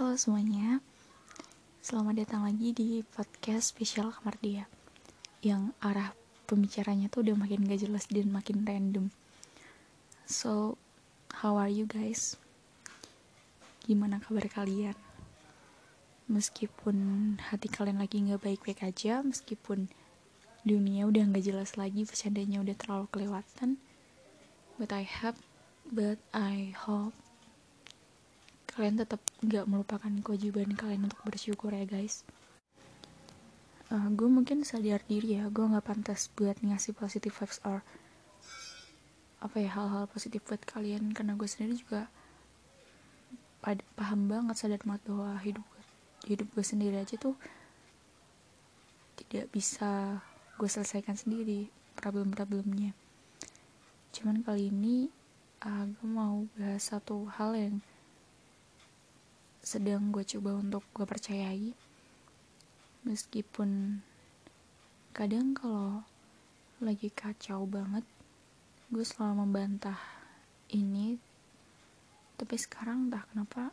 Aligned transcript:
Halo 0.00 0.16
semuanya, 0.16 0.80
selamat 1.84 2.24
datang 2.24 2.48
lagi 2.48 2.72
di 2.72 3.04
podcast 3.04 3.76
spesial 3.76 4.08
Kamar 4.08 4.32
Dia 4.40 4.64
Yang 5.44 5.76
arah 5.76 6.16
pembicaranya 6.48 7.12
tuh 7.12 7.20
udah 7.20 7.36
makin 7.36 7.68
gak 7.68 7.84
jelas 7.84 8.08
dan 8.08 8.32
makin 8.32 8.64
random 8.64 9.12
So, 10.24 10.80
how 11.44 11.60
are 11.60 11.68
you 11.68 11.84
guys? 11.84 12.40
Gimana 13.84 14.24
kabar 14.24 14.48
kalian? 14.48 14.96
Meskipun 16.32 16.96
hati 17.52 17.68
kalian 17.68 18.00
lagi 18.00 18.24
gak 18.24 18.40
baik-baik 18.40 18.80
aja 18.80 19.20
Meskipun 19.20 19.92
dunia 20.64 21.12
udah 21.12 21.28
gak 21.28 21.44
jelas 21.44 21.76
lagi, 21.76 22.08
bercandanya 22.08 22.64
udah 22.64 22.72
terlalu 22.72 23.04
kelewatan 23.12 23.76
But 24.80 24.96
I 24.96 25.04
hope, 25.04 25.36
but 25.92 26.16
I 26.32 26.72
hope 26.72 27.12
kalian 28.70 29.02
tetap 29.02 29.20
gak 29.42 29.66
melupakan 29.66 30.10
kewajiban 30.22 30.70
kalian 30.78 31.10
untuk 31.10 31.20
bersyukur 31.26 31.74
ya 31.74 31.84
guys. 31.84 32.22
Uh, 33.90 33.98
eh, 33.98 34.08
gue 34.14 34.28
mungkin 34.30 34.62
sadar 34.62 35.02
diri 35.10 35.34
ya 35.42 35.50
gue 35.50 35.66
nggak 35.66 35.82
pantas 35.82 36.30
buat 36.38 36.54
ngasih 36.62 36.94
positive 36.94 37.34
vibes 37.34 37.58
or 37.66 37.82
apa 39.42 39.56
ya 39.58 39.70
hal-hal 39.74 40.06
positif 40.06 40.46
buat 40.46 40.62
kalian. 40.62 41.10
Karena 41.10 41.34
gue 41.34 41.48
sendiri 41.50 41.74
juga 41.74 42.06
paham 43.98 44.30
banget 44.30 44.56
sadar 44.56 44.80
banget 44.86 45.02
bahwa 45.10 45.36
hidup 45.42 45.66
hidup 46.24 46.48
gue 46.54 46.64
sendiri 46.64 46.96
aja 47.00 47.16
tuh 47.20 47.36
tidak 49.20 49.52
bisa 49.52 50.22
gue 50.56 50.68
selesaikan 50.68 51.16
sendiri 51.18 51.68
problem-problemnya. 51.98 52.96
Cuman 54.14 54.40
kali 54.46 54.72
ini 54.72 55.08
uh, 55.66 55.84
gue 55.88 56.08
mau 56.08 56.46
bahas 56.56 56.88
satu 56.88 57.28
hal 57.36 57.52
yang 57.58 57.76
sedang 59.70 60.10
gue 60.10 60.26
coba 60.26 60.58
untuk 60.58 60.82
gue 60.90 61.06
percayai. 61.06 61.70
Meskipun 63.06 64.02
kadang 65.14 65.54
kalau 65.54 66.02
lagi 66.82 67.06
kacau 67.14 67.70
banget 67.70 68.02
gue 68.90 69.06
selalu 69.06 69.46
membantah 69.46 70.02
ini. 70.74 71.22
Tapi 72.34 72.58
sekarang 72.58 73.06
entah 73.06 73.22
kenapa 73.30 73.70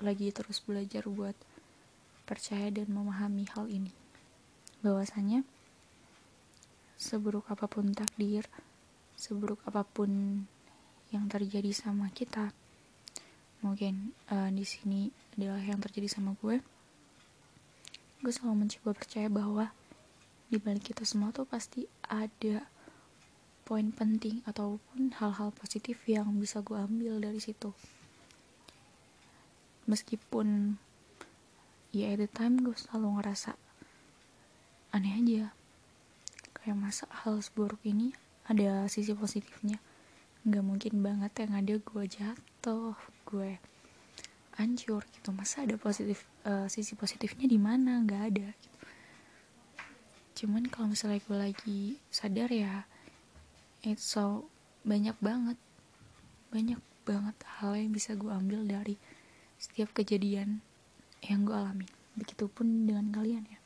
lagi 0.00 0.32
terus 0.32 0.64
belajar 0.64 1.04
buat 1.04 1.36
percaya 2.24 2.72
dan 2.72 2.88
memahami 2.88 3.44
hal 3.52 3.68
ini. 3.68 3.92
Bahwasanya 4.80 5.44
seburuk 6.96 7.44
apa 7.52 7.68
pun 7.68 7.92
takdir 7.92 8.48
seburuk 9.20 9.60
apa 9.68 9.84
pun 9.84 10.40
yang 11.12 11.28
terjadi 11.28 11.76
sama 11.76 12.08
kita 12.08 12.56
mungkin 13.64 14.12
uh, 14.28 14.52
di 14.52 14.60
sini 14.68 15.08
adalah 15.34 15.64
yang 15.64 15.80
terjadi 15.80 16.12
sama 16.12 16.36
gue. 16.44 16.60
Gue 18.20 18.32
selalu 18.32 18.68
mencoba 18.68 18.92
percaya 18.92 19.32
bahwa 19.32 19.72
di 20.52 20.60
balik 20.60 20.92
kita 20.92 21.08
semua 21.08 21.32
tuh 21.32 21.48
pasti 21.48 21.88
ada 22.04 22.68
poin 23.64 23.88
penting 23.88 24.44
ataupun 24.44 25.16
hal-hal 25.16 25.48
positif 25.56 26.04
yang 26.04 26.36
bisa 26.36 26.60
gue 26.60 26.76
ambil 26.76 27.16
dari 27.16 27.40
situ. 27.40 27.72
Meskipun 29.88 30.76
ya 31.96 32.12
at 32.12 32.20
the 32.20 32.28
time 32.28 32.60
gue 32.60 32.76
selalu 32.76 33.18
ngerasa 33.20 33.56
aneh 34.92 35.16
aja. 35.16 35.44
Kayak 36.52 36.76
masa 36.76 37.04
hal 37.24 37.40
seburuk 37.40 37.80
ini 37.88 38.12
ada 38.44 38.84
sisi 38.92 39.16
positifnya. 39.16 39.80
Nggak 40.44 40.64
mungkin 40.64 40.92
banget 41.00 41.32
yang 41.48 41.52
ada 41.56 41.74
gue 41.80 42.04
jatuh 42.04 42.92
gue 43.34 43.58
hancur 44.54 45.02
gitu. 45.10 45.34
Masa 45.34 45.66
ada 45.66 45.74
positif 45.74 46.22
uh, 46.46 46.70
sisi 46.70 46.94
positifnya 46.94 47.50
di 47.50 47.58
mana? 47.58 47.98
Nggak 47.98 48.22
ada 48.30 48.48
gitu. 48.54 48.78
cuman 50.34 50.66
kalau 50.66 50.90
misalnya 50.90 51.22
gue 51.22 51.38
lagi 51.38 51.80
sadar 52.10 52.50
ya 52.50 52.82
it's 53.86 54.02
so 54.02 54.50
banyak 54.82 55.14
banget 55.22 55.54
banyak 56.50 56.82
banget 57.06 57.36
hal 57.60 57.78
yang 57.78 57.94
bisa 57.94 58.18
gue 58.18 58.32
ambil 58.32 58.66
dari 58.66 58.98
setiap 59.60 59.92
kejadian 59.92 60.60
yang 61.24 61.44
gue 61.48 61.56
alami. 61.56 61.88
Begitupun 62.14 62.86
dengan 62.88 63.08
kalian 63.12 63.44
ya. 63.48 63.58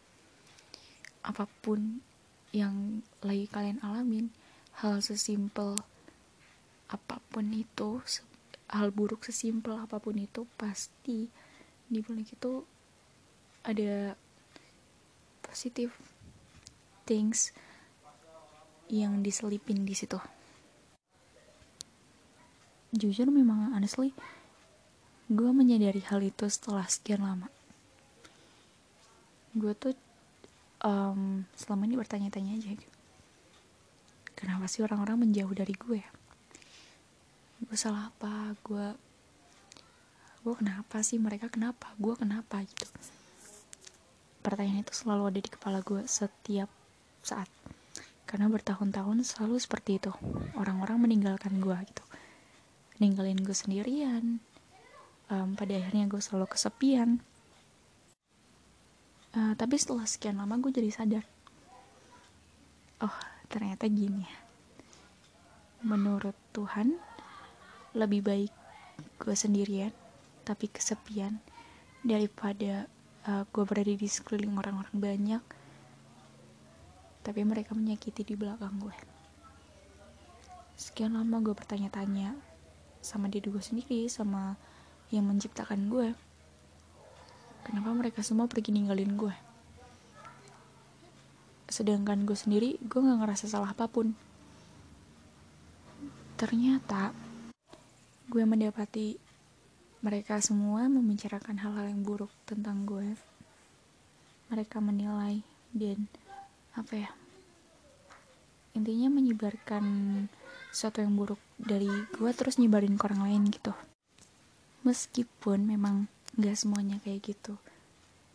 Apa 1.27 1.51
pun 1.61 2.01
yang 2.55 3.05
lagi 3.21 3.45
kalian 3.51 3.83
alamin 3.85 4.33
hal 4.81 5.03
sesimpel 5.05 5.77
apa 6.89 7.21
pun 7.29 7.53
itu 7.53 8.01
hal 8.69 8.93
buruk 8.93 9.25
sesimpel 9.25 9.81
apa 9.81 9.97
pun 9.97 10.17
itu 10.21 10.45
pasti 10.61 11.29
di 11.89 11.99
balik 12.05 12.37
itu 12.37 12.65
ada 13.65 14.13
positif 15.41 15.97
things 17.09 17.57
yang 18.93 19.25
diselipin 19.25 19.89
di 19.89 19.97
situ. 19.97 20.21
Jujur 22.93 23.29
memang 23.29 23.73
honestly 23.73 24.13
gue 25.29 25.51
menyadari 25.53 26.01
hal 26.09 26.25
itu 26.25 26.49
setelah 26.49 26.85
sekian 26.89 27.25
lama. 27.25 27.49
Gue 29.57 29.73
tuh 29.77 29.97
um, 30.85 31.45
selama 31.57 31.89
ini 31.89 31.97
bertanya-tanya 31.97 32.57
aja 32.57 32.69
gitu. 32.77 32.97
Kenapa 34.37 34.69
sih 34.69 34.85
orang-orang 34.85 35.29
menjauh 35.29 35.53
dari 35.53 35.73
gue 35.73 36.01
ya 36.01 36.18
gue 37.59 37.79
salah 37.79 38.15
apa? 38.15 38.55
Gue 38.63 38.95
gue 40.47 40.55
kenapa 40.55 41.03
sih? 41.03 41.19
Mereka 41.19 41.51
kenapa? 41.51 41.91
Gue 41.99 42.15
kenapa? 42.15 42.63
Gitu. 42.63 42.87
Pertanyaan 44.39 44.87
itu 44.87 44.95
selalu 44.95 45.35
ada 45.35 45.41
di 45.43 45.51
kepala 45.51 45.83
gue 45.83 46.07
setiap 46.07 46.71
saat. 47.27 47.51
Karena 48.29 48.47
bertahun-tahun 48.47 49.27
selalu 49.27 49.59
seperti 49.59 49.99
itu. 49.99 50.13
Orang-orang 50.55 51.03
meninggalkan 51.03 51.59
gue 51.59 51.77
gitu. 51.89 52.05
Ninggalin 53.03 53.43
gue 53.43 53.57
sendirian. 53.57 54.39
Um, 55.29 55.59
pada 55.59 55.77
akhirnya 55.77 56.07
gue 56.07 56.23
selalu 56.23 56.47
kesepian. 56.55 57.21
Uh, 59.37 59.53
tapi 59.59 59.77
setelah 59.77 60.09
sekian 60.09 60.41
lama 60.41 60.57
gue 60.57 60.73
jadi 60.73 60.89
sadar. 60.95 61.25
Oh 63.03 63.15
ternyata 63.49 63.89
gini 63.89 64.25
ya. 64.25 64.39
Menurut 65.85 66.37
Tuhan 66.53 67.08
lebih 67.93 68.25
baik 68.25 68.53
gue 69.21 69.35
sendirian 69.37 69.93
tapi 70.43 70.69
kesepian 70.69 71.39
daripada 72.05 72.89
uh, 73.29 73.45
gue 73.49 73.65
berada 73.65 73.93
di 73.93 74.09
sekeliling 74.09 74.57
orang-orang 74.57 74.97
banyak 74.97 75.43
tapi 77.25 77.41
mereka 77.45 77.77
menyakiti 77.77 78.25
di 78.25 78.35
belakang 78.35 78.77
gue 78.81 78.97
sekian 80.79 81.15
lama 81.15 81.43
gue 81.45 81.53
bertanya-tanya 81.53 82.33
sama 83.05 83.29
diri 83.29 83.53
gue 83.53 83.63
sendiri 83.63 84.09
sama 84.09 84.57
yang 85.13 85.29
menciptakan 85.29 85.89
gue 85.89 86.13
kenapa 87.69 87.91
mereka 87.93 88.21
semua 88.25 88.49
pergi 88.49 88.73
ninggalin 88.73 89.15
gue 89.17 89.49
sedangkan 91.69 92.25
gue 92.25 92.35
sendiri 92.35 92.81
gue 92.81 93.01
gak 93.01 93.21
ngerasa 93.21 93.45
salah 93.45 93.77
apa 93.77 93.85
pun. 93.87 94.17
Ternyata 96.41 97.13
gue 98.29 98.45
mendapati 98.45 99.17
mereka 100.05 100.37
semua 100.45 100.85
membicarakan 100.87 101.59
hal-hal 101.65 101.89
yang 101.89 102.05
buruk 102.05 102.29
tentang 102.45 102.85
gue. 102.85 103.17
Mereka 104.53 104.85
menilai 104.85 105.41
dan 105.73 106.05
apa 106.77 106.95
ya 106.95 107.11
intinya 108.77 109.11
menyebarkan 109.11 109.85
sesuatu 110.71 111.01
yang 111.01 111.17
buruk 111.17 111.41
dari 111.57 111.89
gue 111.89 112.31
terus 112.37 112.61
nyebarin 112.61 113.01
ke 113.01 113.05
orang 113.09 113.27
lain 113.27 113.43
gitu. 113.49 113.73
Meskipun 114.85 115.65
memang 115.65 116.07
gak 116.37 116.55
semuanya 116.55 117.01
kayak 117.03 117.35
gitu. 117.35 117.57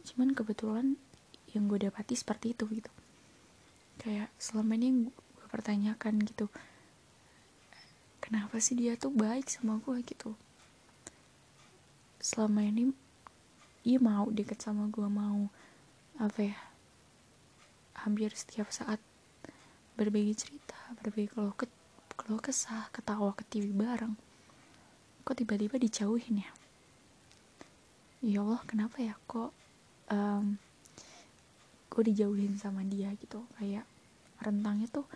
Cuman 0.09 0.33
kebetulan 0.33 0.97
yang 1.53 1.69
gue 1.69 1.85
dapati 1.87 2.17
seperti 2.17 2.57
itu 2.57 2.65
gitu. 2.67 2.91
Kayak 4.01 4.33
selama 4.41 4.73
ini 4.75 5.07
gue 5.13 5.47
pertanyakan 5.53 6.17
gitu 6.25 6.49
kenapa 8.23 8.55
sih 8.63 8.79
dia 8.79 8.95
tuh 8.95 9.11
baik 9.11 9.51
sama 9.51 9.83
gue 9.83 9.99
gitu? 10.07 10.31
Selama 12.23 12.63
ini 12.63 12.95
dia 13.83 13.99
mau 13.99 14.31
deket 14.31 14.63
sama 14.63 14.87
gue 14.87 15.03
mau 15.11 15.51
apa 16.15 16.39
ya 16.39 16.57
hampir 17.99 18.31
setiap 18.31 18.71
saat 18.71 19.03
berbagi 19.99 20.31
cerita 20.39 20.79
berbagi 21.03 21.27
kalau 21.35 21.51
ke 21.51 21.67
kalau 22.15 22.39
kesah 22.39 22.87
ketawa 22.95 23.35
ketiwi 23.35 23.75
bareng. 23.75 24.15
Kok 25.27 25.35
tiba-tiba 25.35 25.75
dijauhin 25.75 26.47
ya? 26.47 26.51
Ya 28.23 28.39
Allah 28.39 28.63
kenapa 28.63 29.03
ya? 29.03 29.19
Kok 29.27 29.51
um, 30.15 30.55
gue 31.91 32.03
dijauhin 32.07 32.55
sama 32.55 32.87
dia 32.87 33.11
gitu? 33.19 33.43
Kayak 33.59 33.83
rentangnya 34.39 34.87
tuh 34.87 35.07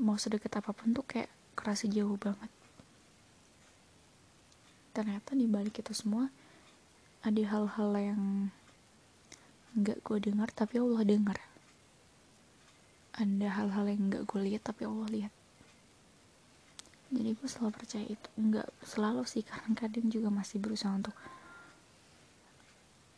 mau 0.00 0.16
sedekat 0.16 0.64
apa 0.64 0.72
pun 0.72 0.96
tuh 0.96 1.04
kayak 1.04 1.28
kerasa 1.54 1.88
jauh 1.88 2.18
banget. 2.18 2.50
Ternyata 4.94 5.34
di 5.34 5.46
balik 5.50 5.82
itu 5.82 5.90
semua 5.90 6.30
ada 7.24 7.42
hal-hal 7.42 7.90
yang 7.96 8.22
nggak 9.74 10.06
gue 10.06 10.18
dengar 10.22 10.50
tapi 10.54 10.78
Allah 10.78 11.02
dengar. 11.02 11.38
Ada 13.14 13.48
hal-hal 13.58 13.86
yang 13.90 14.10
nggak 14.10 14.24
gue 14.28 14.40
lihat 14.50 14.62
tapi 14.66 14.86
Allah 14.86 15.08
lihat. 15.10 15.34
Jadi 17.14 17.30
gue 17.34 17.48
selalu 17.48 17.72
percaya 17.74 18.06
itu. 18.06 18.28
Nggak 18.38 18.68
selalu 18.86 19.22
sih 19.26 19.42
karena 19.42 19.70
kadang 19.74 20.06
juga 20.10 20.28
masih 20.30 20.62
berusaha 20.62 20.94
untuk 20.94 21.14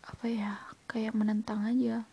apa 0.07 0.27
ya 0.31 0.63
kayak 0.87 1.19
menentang 1.19 1.67
aja 1.67 2.07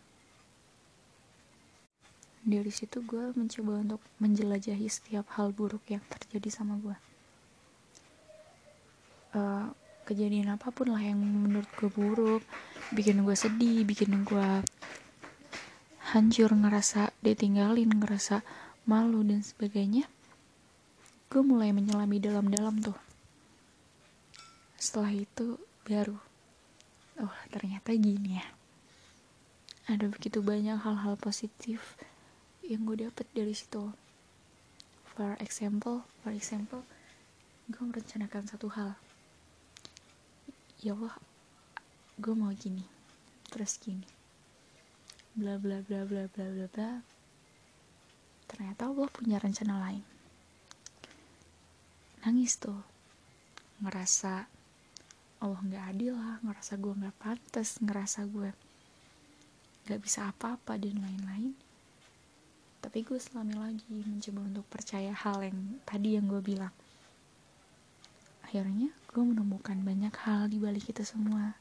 dari 2.44 2.68
situ 2.68 3.00
gue 3.02 3.32
mencoba 3.34 3.80
untuk 3.80 4.00
menjelajahi 4.20 4.86
setiap 4.86 5.24
hal 5.34 5.50
buruk 5.50 5.82
yang 5.88 6.04
terjadi 6.06 6.48
sama 6.52 6.76
gue 6.78 6.96
uh, 9.34 9.72
kejadian 10.04 10.52
apa 10.52 10.68
pun 10.68 10.92
lah 10.92 11.00
yang 11.00 11.18
menurut 11.18 11.68
gue 11.80 11.88
buruk 11.88 12.44
bikin 12.92 13.24
gue 13.24 13.36
sedih 13.36 13.82
bikin 13.88 14.22
gue 14.22 14.48
hancur 16.14 16.52
ngerasa 16.52 17.10
ditinggalin 17.24 17.88
ngerasa 17.88 18.44
malu 18.84 19.24
dan 19.24 19.40
sebagainya 19.40 20.04
gue 21.34 21.42
mulai 21.42 21.74
menyelami 21.74 22.22
dalam-dalam 22.22 22.78
tuh. 22.78 22.94
Setelah 24.78 25.10
itu 25.10 25.58
baru 25.82 26.14
oh 27.18 27.36
ternyata 27.50 27.90
gini 27.90 28.38
ya. 28.38 28.46
Ada 29.90 30.06
begitu 30.14 30.46
banyak 30.46 30.78
hal-hal 30.78 31.18
positif 31.18 31.98
yang 32.64 32.88
gue 32.88 33.04
dapet 33.04 33.28
dari 33.36 33.52
situ. 33.52 33.92
For 35.14 35.36
example 35.38 36.08
for 36.24 36.32
example 36.32 36.82
gue 37.68 37.82
merencanakan 37.84 38.48
satu 38.48 38.72
hal. 38.72 38.96
Ya 40.80 40.96
Allah 40.96 41.16
gue 42.16 42.34
mau 42.36 42.52
gini 42.56 42.88
terus 43.52 43.76
gini. 43.76 44.08
Bla 45.36 45.60
bla 45.60 45.84
bla 45.84 46.08
bla 46.08 46.24
bla 46.32 46.46
bla 46.48 46.66
bla. 46.72 46.90
Ternyata 48.48 48.88
Allah 48.88 49.08
punya 49.12 49.36
rencana 49.36 49.80
lain. 49.80 50.04
Nangis 52.24 52.56
tuh. 52.56 52.80
Ngerasa 53.84 54.48
Allah 55.44 55.60
nggak 55.60 55.84
adil 55.92 56.16
lah 56.16 56.40
ngerasa 56.40 56.80
gue 56.80 56.94
nggak 57.04 57.16
pantas 57.20 57.76
ngerasa 57.84 58.24
gue 58.32 58.48
nggak 59.84 60.00
bisa 60.00 60.32
apa-apa 60.32 60.80
dan 60.80 60.96
lain-lain 61.04 61.52
tapi 62.84 63.00
gue 63.00 63.16
selami 63.16 63.56
lagi 63.56 64.04
mencoba 64.04 64.44
untuk 64.44 64.66
percaya 64.68 65.16
hal 65.16 65.40
yang 65.40 65.80
tadi 65.88 66.20
yang 66.20 66.28
gue 66.28 66.44
bilang. 66.44 66.76
Akhirnya 68.44 68.92
gue 69.08 69.24
menemukan 69.24 69.80
banyak 69.80 70.12
hal 70.20 70.52
di 70.52 70.60
balik 70.60 70.92
kita 70.92 71.00
semua. 71.00 71.56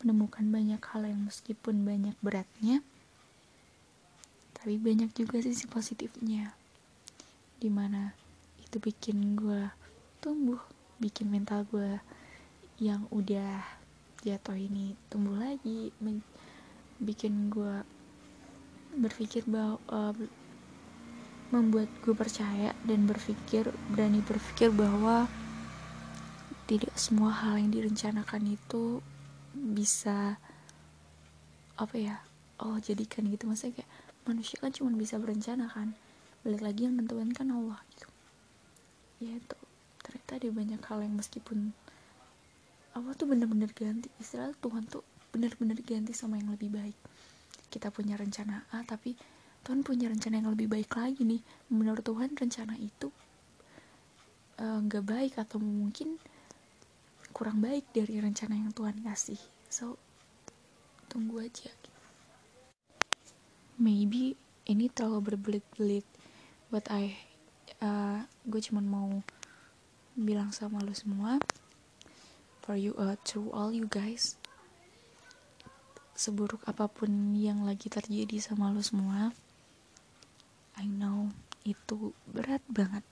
Menemukan 0.00 0.48
banyak 0.48 0.80
hal 0.80 1.04
yang 1.04 1.28
meskipun 1.28 1.84
banyak 1.84 2.16
beratnya 2.24 2.80
tapi 4.56 4.76
banyak 4.80 5.12
juga 5.12 5.40
sisi 5.40 5.68
positifnya. 5.68 6.52
Di 7.60 7.68
mana 7.68 8.16
itu 8.64 8.80
bikin 8.80 9.36
gue 9.36 9.68
tumbuh 10.20 10.60
bikin 11.00 11.32
mental 11.32 11.64
gue 11.72 11.96
yang 12.76 13.08
udah 13.08 13.64
jatuh 14.20 14.56
ini 14.56 14.92
tumbuh 15.08 15.32
lagi 15.40 15.88
bikin 17.00 17.48
gue 17.48 17.80
berpikir 18.94 19.46
bahwa 19.46 19.78
uh, 19.90 20.14
membuat 21.50 21.90
gue 22.02 22.14
percaya 22.14 22.74
dan 22.86 23.10
berpikir 23.10 23.66
berani 23.90 24.22
berpikir 24.22 24.70
bahwa 24.70 25.26
tidak 26.70 26.94
semua 26.94 27.34
hal 27.34 27.58
yang 27.58 27.74
direncanakan 27.74 28.54
itu 28.54 29.02
bisa 29.50 30.38
apa 31.74 31.96
ya 31.98 32.22
oh 32.62 32.78
jadikan 32.78 33.26
gitu. 33.26 33.50
Maksudnya 33.50 33.82
kayak 33.82 33.90
manusia 34.30 34.56
kan 34.62 34.70
cuma 34.70 34.94
bisa 34.94 35.18
berencana 35.18 35.66
kan. 35.66 35.98
Balik 36.46 36.62
lagi 36.62 36.86
yang 36.86 36.94
nentuin 36.94 37.34
kan 37.34 37.50
Allah 37.50 37.82
gitu. 37.90 38.06
Ya 39.18 39.34
itu 39.34 39.58
ternyata 40.06 40.38
ada 40.38 40.48
banyak 40.54 40.80
hal 40.86 40.98
yang 41.02 41.14
meskipun 41.18 41.74
Allah 42.94 43.14
tuh 43.14 43.26
bener-bener 43.30 43.70
ganti 43.70 44.10
istilah 44.18 44.50
Tuhan 44.58 44.86
tuh 44.90 45.06
bener-bener 45.30 45.78
ganti 45.86 46.10
sama 46.10 46.42
yang 46.42 46.50
lebih 46.50 46.74
baik 46.74 46.96
kita 47.70 47.94
punya 47.94 48.18
rencana 48.18 48.66
A 48.74 48.82
tapi 48.82 49.14
Tuhan 49.62 49.86
punya 49.86 50.10
rencana 50.10 50.42
yang 50.42 50.50
lebih 50.52 50.66
baik 50.66 50.90
lagi 50.96 51.22
nih. 51.22 51.40
Menurut 51.70 52.02
Tuhan 52.02 52.34
rencana 52.34 52.74
itu 52.80 53.08
eh, 54.58 54.78
nggak 54.84 55.04
uh, 55.04 55.08
baik 55.08 55.34
atau 55.38 55.62
mungkin 55.62 56.18
kurang 57.30 57.62
baik 57.62 57.86
dari 57.94 58.18
rencana 58.18 58.58
yang 58.58 58.74
Tuhan 58.74 58.98
kasih. 59.06 59.38
So 59.70 60.00
tunggu 61.06 61.46
aja. 61.46 61.70
Maybe 63.80 64.36
ini 64.68 64.92
terlalu 64.92 65.32
berbelit-belit. 65.32 66.04
But 66.68 66.90
I 66.90 67.16
uh, 67.82 68.24
gue 68.46 68.60
cuman 68.60 68.86
mau 68.86 69.10
bilang 70.14 70.52
sama 70.52 70.82
lo 70.84 70.92
semua 70.92 71.40
for 72.60 72.76
you 72.76 72.92
uh, 73.00 73.16
to 73.24 73.48
all 73.50 73.72
you 73.72 73.88
guys 73.88 74.36
seburuk 76.20 76.60
apa 76.68 76.84
pun 76.84 77.32
yang 77.32 77.64
lagi 77.64 77.88
terjadi 77.88 78.36
sama 78.44 78.68
lo 78.68 78.84
semua 78.84 79.32
I 80.76 80.84
know 80.84 81.32
itu 81.64 82.16
berat 82.24 82.64
banget. 82.72 83.04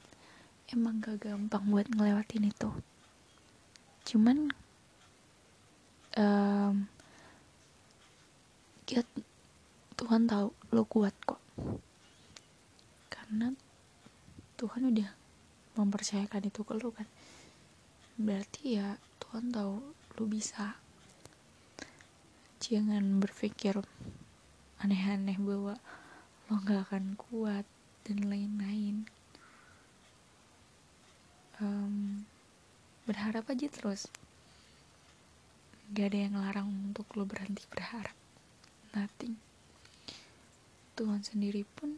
Emang 0.72 1.05
gak 1.05 1.25
gampang 1.25 1.69
buat 1.69 1.88
ngelewatin 1.88 2.49
itu. 2.49 2.70
Cuman 4.08 4.49
um, 6.16 6.88
ya, 8.88 9.05
Tuhan 10.00 10.25
tahu 10.28 10.49
lo 10.72 10.84
kuat 10.88 11.12
kok. 11.28 11.40
Karena 13.12 13.52
Tuhan 14.56 14.88
udah 14.88 15.08
mempercayakan 15.76 16.49
itu 16.49 16.64
ke 16.64 16.72
lu 16.72 16.88
kan. 16.93 17.08
Berarti 18.16 18.81
ya 18.81 18.96
Tuhan 19.20 19.52
tahu 19.52 19.93
lu 20.16 20.25
bisa 20.25 20.81
jangan 22.69 23.17
berpikir 23.17 23.81
aneh-aneh 24.85 25.41
bahwa 25.41 25.81
lo 26.53 26.55
gak 26.69 26.93
akan 26.93 27.17
kuat 27.17 27.65
dan 28.05 28.29
lain-lain. 28.29 29.09
Um, 31.65 32.29
berharap 33.09 33.49
aja 33.49 33.73
terus. 33.73 34.12
Gak 35.97 36.12
ada 36.12 36.29
yang 36.29 36.37
larang 36.37 36.69
untuk 36.93 37.08
lo 37.17 37.25
berhenti 37.25 37.65
berharap. 37.72 38.13
Nothing. 38.93 39.41
Tuhan 40.93 41.25
sendiri 41.25 41.65
pun 41.72 41.96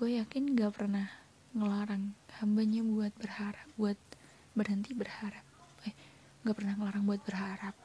gue 0.00 0.24
yakin 0.24 0.56
gak 0.56 0.72
pernah 0.72 1.12
ngelarang 1.52 2.16
hambanya 2.40 2.80
buat 2.80 3.12
berharap 3.20 3.68
buat 3.76 4.00
berhenti 4.56 4.96
berharap. 4.96 5.44
Eh 5.84 5.92
gak 6.48 6.56
pernah 6.56 6.80
ngelarang 6.80 7.04
buat 7.04 7.20
berharap 7.28 7.76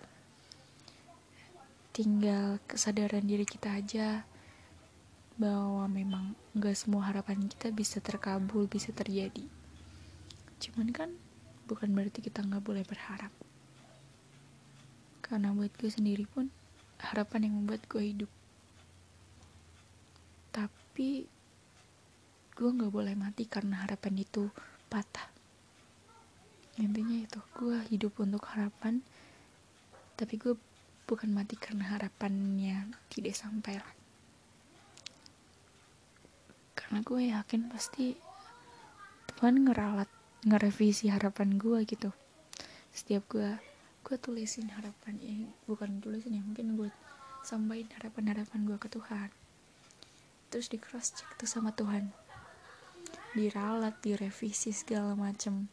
tinggal 1.94 2.58
kesadaran 2.66 3.22
diri 3.22 3.46
kita 3.46 3.78
aja 3.78 4.26
bahwa 5.38 5.86
memang 5.86 6.34
gak 6.58 6.74
semua 6.74 7.06
harapan 7.06 7.46
kita 7.46 7.70
bisa 7.70 8.02
terkabul 8.02 8.66
bisa 8.66 8.90
terjadi. 8.90 9.46
Cuman 10.58 10.90
kan 10.90 11.10
bukan 11.70 11.94
berarti 11.94 12.26
kita 12.26 12.42
gak 12.42 12.66
boleh 12.66 12.82
berharap. 12.82 13.30
Karena 15.22 15.54
buat 15.54 15.70
gue 15.78 15.90
sendiri 15.94 16.26
pun 16.26 16.50
harapan 16.98 17.46
yang 17.46 17.62
membuat 17.62 17.86
gue 17.86 18.02
hidup. 18.02 18.32
Tapi 20.50 21.30
gue 22.54 22.70
nggak 22.70 22.94
boleh 22.94 23.18
mati 23.18 23.50
karena 23.50 23.82
harapan 23.82 24.22
itu 24.22 24.50
patah. 24.90 25.26
Intinya 26.78 27.18
itu 27.22 27.42
gue 27.58 27.78
hidup 27.90 28.18
untuk 28.22 28.46
harapan 28.50 29.02
tapi 30.14 30.38
gue 30.38 30.54
bukan 31.04 31.36
mati 31.36 31.60
karena 31.60 31.96
harapannya 31.96 32.96
tidak 33.12 33.36
sampai 33.36 33.80
lah. 33.80 33.94
Karena 36.74 37.00
gue 37.04 37.22
yakin 37.32 37.62
pasti 37.68 38.16
Tuhan 39.36 39.68
ngeralat 39.68 40.08
ngerevisi 40.48 41.12
harapan 41.12 41.60
gue 41.60 41.84
gitu. 41.84 42.12
Setiap 42.96 43.28
gue 43.32 43.60
gue 44.04 44.18
tulisin 44.20 44.68
harapan 44.76 45.16
ya 45.24 45.48
bukan 45.64 46.04
tulisin 46.04 46.36
ya 46.36 46.44
mungkin 46.44 46.76
gue 46.76 46.92
sampaikan 47.44 47.92
harapan-harapan 48.00 48.60
gue 48.68 48.78
ke 48.80 48.88
Tuhan. 48.88 49.30
Terus 50.52 50.68
di 50.72 50.80
cross 50.80 51.16
check 51.18 51.28
tuh 51.36 51.50
sama 51.50 51.76
Tuhan. 51.76 52.12
Diralat 53.34 54.00
direvisi 54.00 54.70
segala 54.70 55.18
macem. 55.18 55.68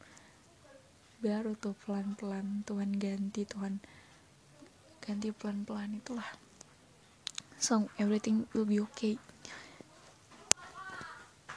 Baru 1.21 1.53
tuh 1.55 1.77
pelan-pelan 1.85 2.65
Tuhan 2.65 2.97
ganti 2.97 3.45
Tuhan 3.45 3.79
ganti 5.01 5.33
pelan-pelan 5.33 5.99
itulah. 5.99 6.29
So 7.61 7.93
everything 8.01 8.49
will 8.57 8.69
be 8.69 8.81
okay. 8.93 9.21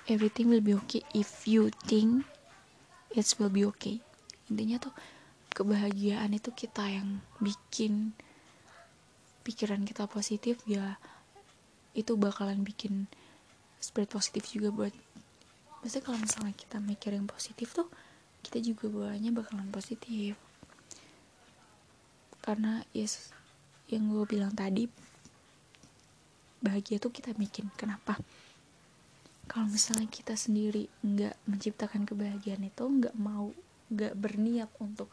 Everything 0.07 0.51
will 0.51 0.63
be 0.63 0.75
okay 0.83 1.03
if 1.15 1.47
you 1.47 1.71
think 1.87 2.27
it 3.15 3.27
will 3.39 3.53
be 3.53 3.63
okay. 3.63 4.03
Intinya 4.51 4.83
tuh 4.83 4.91
kebahagiaan 5.53 6.33
itu 6.33 6.49
kita 6.51 6.89
yang 6.89 7.21
bikin 7.39 8.17
pikiran 9.45 9.85
kita 9.85 10.09
positif 10.09 10.59
ya 10.65 10.97
itu 11.93 12.17
bakalan 12.17 12.65
bikin 12.65 13.05
spirit 13.77 14.09
positif 14.09 14.49
juga 14.49 14.73
buat 14.73 14.93
maksudnya 15.85 16.03
kalau 16.09 16.17
misalnya 16.17 16.55
kita 16.57 16.81
mikir 16.81 17.13
yang 17.13 17.29
positif 17.29 17.75
tuh 17.75 17.85
kita 18.41 18.63
juga 18.63 18.89
bawanya 18.89 19.29
bakalan 19.29 19.69
positif 19.69 20.33
karena 22.43 22.83
yes 22.91 23.31
yang 23.87 24.11
gue 24.11 24.27
bilang 24.27 24.51
tadi 24.51 24.91
bahagia 26.63 26.99
tuh 26.99 27.11
kita 27.11 27.35
bikin. 27.35 27.71
Kenapa? 27.75 28.19
Kalau 29.47 29.67
misalnya 29.67 30.07
kita 30.07 30.39
sendiri 30.39 30.87
nggak 31.03 31.35
menciptakan 31.47 32.07
kebahagiaan 32.07 32.63
itu 32.63 32.83
nggak 32.83 33.15
mau 33.19 33.51
nggak 33.91 34.15
berniat 34.15 34.71
untuk 34.79 35.11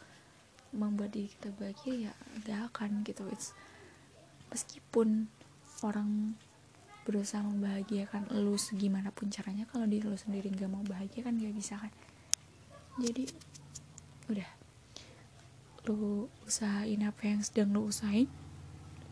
membuat 0.70 1.10
diri 1.10 1.26
kita 1.26 1.50
bahagia 1.58 2.10
ya 2.10 2.12
nggak 2.42 2.58
akan 2.70 3.02
gitu. 3.02 3.26
It's, 3.34 3.50
meskipun 4.54 5.26
orang 5.82 6.38
berusaha 7.02 7.42
membahagiakan 7.42 8.30
lu 8.38 8.54
segimanapun 8.54 9.34
caranya 9.34 9.66
kalau 9.66 9.86
diri 9.90 10.06
lu 10.06 10.14
sendiri 10.14 10.46
nggak 10.54 10.70
mau 10.70 10.86
bahagia 10.86 11.26
kan 11.26 11.34
nggak 11.34 11.54
bisa 11.58 11.74
kan. 11.74 11.90
Jadi 13.02 13.26
udah 14.30 14.59
lu 15.88 16.28
usahain 16.44 17.00
apa 17.06 17.22
yang 17.24 17.40
sedang 17.40 17.72
lu 17.72 17.88
usahain 17.88 18.28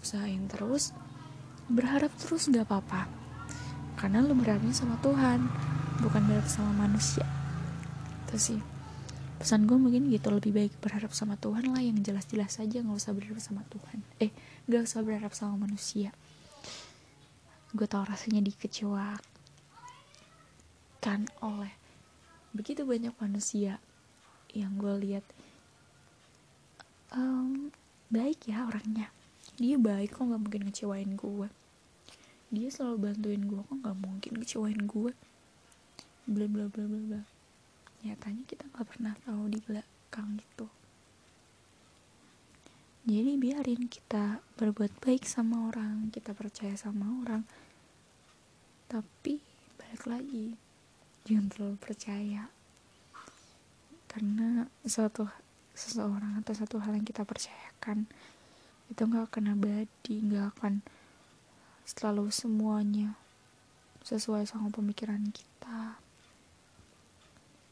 usahain 0.02 0.46
terus 0.48 0.92
berharap 1.68 2.08
terus 2.16 2.48
nggak 2.48 2.64
apa-apa. 2.64 3.04
Karena 3.98 4.24
lu 4.24 4.32
berharapnya 4.38 4.72
sama 4.72 4.96
Tuhan 5.04 5.44
bukan 6.00 6.22
berharap 6.24 6.48
sama 6.48 6.86
manusia. 6.88 7.26
Itu 8.26 8.38
sih. 8.40 8.60
Pesan 9.38 9.70
gue 9.70 9.78
mungkin 9.78 10.10
gitu 10.10 10.34
lebih 10.34 10.50
baik 10.50 10.72
berharap 10.82 11.14
sama 11.14 11.38
Tuhan 11.38 11.70
lah 11.70 11.78
yang 11.78 12.02
jelas-jelas 12.02 12.58
saja 12.58 12.82
nggak 12.82 12.98
usah 12.98 13.14
berharap 13.14 13.38
sama 13.38 13.62
Tuhan. 13.70 14.02
Eh 14.18 14.32
nggak 14.66 14.82
usah 14.88 15.04
berharap 15.04 15.30
sama 15.36 15.68
manusia. 15.68 16.10
Gue 17.70 17.86
tau 17.86 18.02
rasanya 18.02 18.40
dikecewakan 18.42 19.20
oleh 21.44 21.70
begitu 22.56 22.88
banyak 22.88 23.12
manusia 23.20 23.76
yang 24.56 24.80
gue 24.80 24.94
lihat 25.04 25.22
um, 27.14 27.70
baik 28.12 28.48
ya 28.48 28.66
orangnya. 28.68 29.12
Dia 29.58 29.76
baik 29.78 30.16
kok 30.16 30.28
nggak 30.28 30.42
mungkin 30.42 30.62
ngecewain 30.68 31.18
gue 31.18 31.48
dia 32.48 32.72
selalu 32.72 33.12
bantuin 33.12 33.44
gue 33.44 33.60
kok 33.60 33.76
nggak 33.84 33.98
mungkin 34.00 34.32
ngecewain 34.40 34.80
gue 34.88 35.12
bla 36.24 36.46
bla 36.48 36.64
bla 36.72 36.84
bla 36.88 37.00
bla. 37.04 37.22
Nyatanya 38.00 38.42
kita 38.48 38.64
nggak 38.72 38.86
pernah 38.88 39.12
tahu 39.20 39.52
di 39.52 39.60
belakang 39.60 40.40
itu 40.40 40.66
jadi 43.08 43.40
biarin 43.40 43.88
kita 43.88 44.44
berbuat 44.60 45.00
baik 45.00 45.24
sama 45.24 45.72
orang 45.72 46.12
kita 46.12 46.36
percaya 46.36 46.76
sama 46.76 47.08
orang. 47.24 47.40
Tapi 48.84 49.40
balik 49.80 50.04
lagi 50.04 50.52
jangan 51.24 51.48
terlalu 51.48 51.76
percaya. 51.80 52.52
Karena 54.12 54.68
suatu 54.84 55.24
seseorang 55.78 56.42
atau 56.42 56.50
satu 56.58 56.82
hal 56.82 56.98
yang 56.98 57.06
kita 57.06 57.22
percayakan 57.22 58.10
itu 58.90 58.98
nggak 58.98 59.30
akan 59.30 59.54
abadi 59.54 60.14
nggak 60.26 60.58
akan 60.58 60.82
selalu 61.86 62.34
semuanya 62.34 63.14
sesuai 64.02 64.44
sama 64.44 64.74
pemikiran 64.74 65.22
kita. 65.30 66.00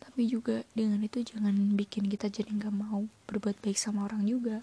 Tapi 0.01 0.23
juga 0.31 0.63
dengan 0.73 1.03
itu 1.03 1.21
jangan 1.21 1.53
bikin 1.75 2.07
kita 2.07 2.31
jadi 2.31 2.49
nggak 2.49 2.73
mau 2.73 3.05
berbuat 3.27 3.59
baik 3.61 3.77
sama 3.77 4.07
orang 4.07 4.25
juga. 4.25 4.63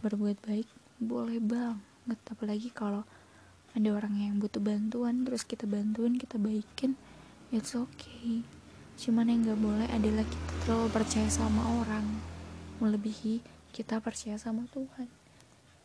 Berbuat 0.00 0.40
baik 0.42 0.66
boleh 0.98 1.38
banget 1.42 2.20
apalagi 2.30 2.70
kalau 2.72 3.04
ada 3.74 3.90
orang 3.90 4.14
yang 4.14 4.34
butuh 4.38 4.62
bantuan 4.62 5.26
terus 5.26 5.42
kita 5.42 5.66
bantuin 5.66 6.14
kita 6.14 6.38
baikin 6.38 6.94
it's 7.50 7.74
okay 7.74 8.46
cuman 8.94 9.26
yang 9.26 9.40
nggak 9.42 9.60
boleh 9.60 9.88
adalah 9.90 10.24
kita 10.26 10.52
terlalu 10.64 10.88
percaya 10.94 11.28
sama 11.28 11.62
orang. 11.82 12.06
Melebihi 12.78 13.42
kita 13.74 13.98
percaya 13.98 14.38
sama 14.38 14.70
Tuhan. 14.70 15.10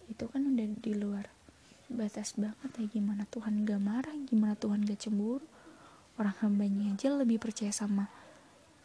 Itu 0.10 0.30
kan 0.30 0.46
udah 0.46 0.68
di 0.78 0.94
luar 0.94 1.30
batas 1.90 2.38
banget 2.38 2.70
ya. 2.78 2.86
Gimana 2.86 3.26
Tuhan 3.30 3.66
gak 3.66 3.82
marah 3.82 4.14
gimana 4.30 4.54
Tuhan 4.54 4.86
gak 4.86 5.02
cemburu. 5.02 5.46
Orang 6.22 6.36
hambanya 6.44 6.94
aja 6.94 7.10
lebih 7.16 7.42
percaya 7.42 7.74
sama 7.74 8.12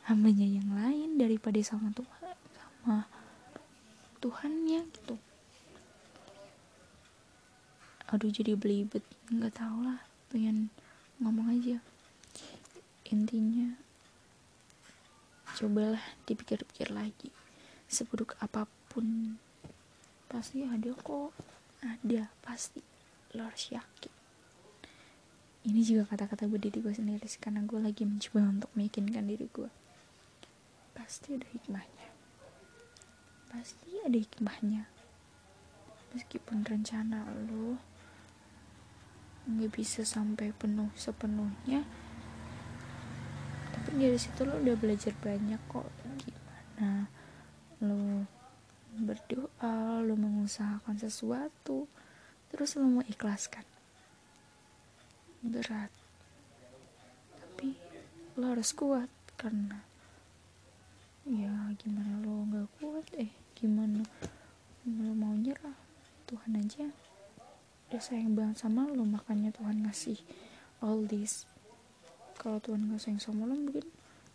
hambanya 0.08 0.44
yang 0.44 0.68
lain 0.72 1.16
daripada 1.16 1.60
sama 1.64 1.92
Tuhan 1.92 2.36
sama 2.84 3.08
Tuhannya 4.20 4.88
gitu. 4.88 5.16
Aduh 8.12 8.32
jadi 8.32 8.56
belibet. 8.56 9.04
Nggak 9.32 9.56
tau 9.56 9.80
lah. 9.84 10.00
Pengen 10.28 10.68
ngomong 11.20 11.48
aja. 11.52 11.80
Intinya 13.08 13.76
cobalah 15.54 16.02
dipikir-pikir 16.26 16.90
lagi. 16.90 17.30
Seburuk 17.86 18.34
apa 18.42 18.66
pun. 18.90 19.38
Pasti 20.26 20.66
ada 20.66 20.90
kok. 20.98 21.30
Ada 21.80 22.28
pasti. 22.42 22.82
Lo 23.38 23.46
harus 23.46 23.70
yakin. 23.70 24.12
Ini 25.64 25.80
juga 25.80 26.12
kata-kata 26.12 26.44
gue 26.44 26.60
diri 26.60 26.84
gue 26.84 26.92
sendiri 26.92 27.24
karena 27.40 27.64
gue 27.64 27.80
lagi 27.80 28.04
mencoba 28.04 28.52
untuk 28.52 28.70
meyakinkan 28.76 29.24
diri 29.24 29.48
gue. 29.48 29.70
Pasti 30.92 31.40
ada 31.40 31.46
hikmahnya. 31.48 32.08
Pasti 33.48 33.96
ada 34.04 34.18
hikmahnya. 34.18 34.84
Meskipun 36.12 36.68
rencana 36.68 37.24
lo 37.48 37.80
nggak 39.44 39.72
bisa 39.76 40.04
sampai 40.08 40.56
penuh 40.56 40.88
sepenuhnya 40.96 41.84
dari 43.94 44.18
situ 44.18 44.42
lo 44.42 44.58
udah 44.58 44.76
belajar 44.78 45.14
banyak 45.22 45.60
kok. 45.70 45.86
Gimana? 46.18 47.06
Lo 47.82 48.26
berdoa 48.94 50.02
lo 50.02 50.14
mengusahakan 50.14 50.98
sesuatu 50.98 51.86
terus 52.50 52.78
lo 52.78 52.86
mau 52.86 53.04
ikhlaskan. 53.06 53.66
Berat. 55.42 55.90
Tapi 57.38 57.74
lo 58.38 58.44
harus 58.50 58.70
kuat 58.74 59.10
karena 59.34 59.82
ya 61.24 61.72
gimana 61.80 62.20
lo 62.20 62.44
nggak 62.44 62.68
kuat 62.78 63.08
eh 63.16 63.32
gimana 63.56 64.04
lo 64.84 65.12
mau 65.16 65.32
nyerah? 65.32 65.76
Tuhan 66.24 66.56
aja 66.56 66.88
udah 67.88 68.00
sayang 68.00 68.34
banget 68.34 68.58
sama 68.58 68.88
lo 68.88 69.06
makanya 69.06 69.52
Tuhan 69.52 69.84
ngasih 69.84 70.18
all 70.80 71.04
this 71.06 71.46
kalau 72.44 72.60
Tuhan 72.60 72.92
nggak 72.92 73.00
sayang 73.00 73.24
sama 73.24 73.48
lo 73.48 73.56
mungkin 73.56 73.88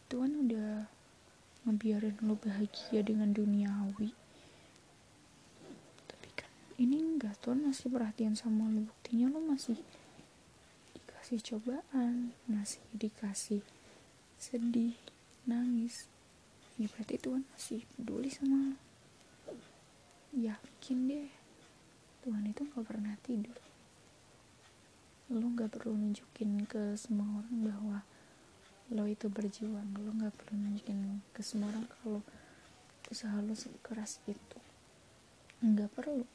Tuhan 0.09 0.33
udah 0.49 0.89
ngebiarin 1.69 2.17
lo 2.25 2.33
bahagia 2.41 3.05
dengan 3.05 3.29
duniawi. 3.29 4.09
Ini 6.81 6.97
enggak 6.97 7.37
Tuhan 7.45 7.69
masih 7.69 7.93
perhatian 7.93 8.33
sama 8.33 8.65
lo. 8.65 8.89
Buktinya 8.89 9.29
lo 9.29 9.37
masih 9.45 9.77
dikasih 10.97 11.37
cobaan 11.53 12.33
masih 12.49 12.81
dikasih 12.97 13.61
sedih 14.41 14.97
nangis. 15.45 16.09
Ya 16.81 16.89
berarti 16.89 17.21
Tuhan 17.21 17.45
masih 17.53 17.85
peduli 17.93 18.33
sama 18.33 18.73
lo. 18.73 18.77
Yakin 20.33 20.97
deh 21.05 21.29
Tuhan 22.25 22.49
itu 22.49 22.65
gak 22.73 22.85
pernah 22.89 23.13
tidur 23.21 23.68
lo 25.29 25.45
gak 25.53 25.69
perlu 25.77 25.93
nunjukin 25.93 26.65
ke 26.65 26.97
semua 26.97 27.41
orang 27.41 27.57
bahwa 27.61 27.97
lo 28.89 29.05
itu 29.05 29.29
berjuang. 29.29 29.93
Lo 30.01 30.09
gak 30.17 30.33
perlu 30.33 30.57
nunjukin 30.57 31.21
ke 31.33 31.41
semua 31.45 31.69
orang 31.69 31.85
kalau 31.85 32.21
usaha 33.13 33.37
lo 33.37 33.53
sekeras 33.53 34.21
itu. 34.25 34.59
Nggak 35.61 35.89
perlu. 35.93 36.25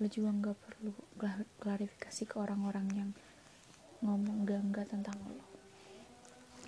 Lo 0.00 0.06
juga 0.08 0.30
nggak 0.32 0.56
perlu 0.56 0.92
klarifikasi 1.60 2.22
ke 2.24 2.36
orang-orang 2.40 2.86
yang 2.96 3.10
ngomong 4.00 4.48
gak-gak 4.48 4.88
tentang 4.88 5.16
lo. 5.28 5.44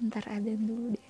Ntar 0.04 0.28
ada 0.28 0.52
dulu 0.52 0.92
deh 0.92 1.03